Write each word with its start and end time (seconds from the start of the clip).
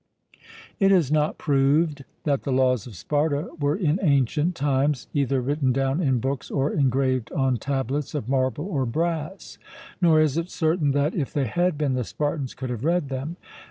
It 0.79 0.91
is 0.91 1.11
not 1.11 1.37
proved 1.37 2.05
that 2.23 2.41
the 2.41 2.51
laws 2.51 2.87
of 2.87 2.95
Sparta 2.95 3.49
were 3.59 3.75
in 3.75 3.99
ancient 4.01 4.55
times 4.55 5.05
either 5.13 5.39
written 5.41 5.71
down 5.71 6.01
in 6.01 6.19
books 6.19 6.49
or 6.49 6.71
engraved 6.73 7.31
on 7.33 7.57
tablets 7.57 8.15
of 8.15 8.27
marble 8.27 8.65
or 8.65 8.87
brass. 8.87 9.59
Nor 10.01 10.19
is 10.19 10.37
it 10.39 10.49
certain 10.49 10.93
that, 10.93 11.13
if 11.13 11.31
they 11.31 11.45
had 11.45 11.77
been, 11.77 11.93
the 11.93 12.03
Spartans 12.03 12.55
could 12.55 12.71
have 12.71 12.83
read 12.83 13.09
them. 13.09 13.37